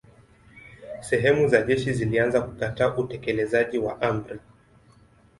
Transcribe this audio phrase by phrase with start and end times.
[1.01, 4.39] Sehemu za jeshi zilianza kukataa utekelezaji wa amri.